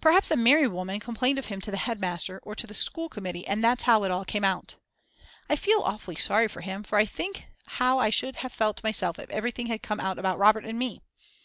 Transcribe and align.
Perhaps 0.00 0.32
a 0.32 0.36
married 0.36 0.72
woman 0.72 0.98
complained 0.98 1.38
of 1.38 1.46
him 1.46 1.60
to 1.60 1.70
the 1.70 1.76
head 1.76 2.00
master 2.00 2.40
or 2.42 2.56
to 2.56 2.66
the 2.66 2.74
school 2.74 3.08
committee 3.08 3.46
and 3.46 3.62
that's 3.62 3.84
how 3.84 4.02
it 4.02 4.10
all 4.10 4.24
came 4.24 4.42
out. 4.42 4.74
I 5.48 5.54
feel 5.54 5.82
awfully 5.82 6.16
sorry 6.16 6.48
for 6.48 6.60
him, 6.60 6.82
for 6.82 6.98
I 6.98 7.04
think 7.04 7.46
how 7.78 8.00
I 8.00 8.10
should 8.10 8.34
have 8.42 8.52
felt 8.52 8.82
myself 8.82 9.16
if 9.20 9.30
everything 9.30 9.68
had 9.68 9.80
come 9.80 10.00
out 10.00 10.18
about 10.18 10.40
Robert 10.40 10.64
and 10.66 10.76
me. 10.76 11.02